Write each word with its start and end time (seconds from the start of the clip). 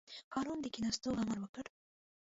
هارون 0.33 0.59
د 0.61 0.65
کېناستو 0.73 1.09
امر 1.21 1.37
وکړ. 1.41 1.65